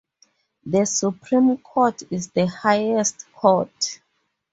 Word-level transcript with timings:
The 0.65 0.85
Supreme 0.85 1.57
Court 1.57 2.01
is 2.09 2.31
the 2.31 2.47
highest 2.47 3.31
court. 3.33 4.01